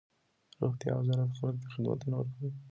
روغتیا 0.61 0.93
وزارت 0.97 1.29
خلک 1.39 1.55
ته 1.61 1.67
خدمتونه 1.73 2.15
ورکوي. 2.17 2.49